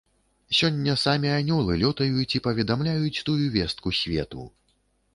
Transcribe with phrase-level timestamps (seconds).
[0.59, 4.53] Сёння самі анёлы лётаюць і паведамляюць тую вестку свету.